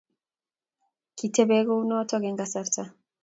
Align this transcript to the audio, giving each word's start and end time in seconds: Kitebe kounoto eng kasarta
Kitebe 1.17 1.57
kounoto 1.67 2.15
eng 2.27 2.39
kasarta 2.39 2.83